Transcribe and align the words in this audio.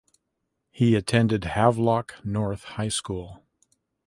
He 0.71 0.95
attended 0.95 1.43
Havelock 1.43 2.25
North 2.25 2.63
High 2.63 2.87
School. 2.89 3.43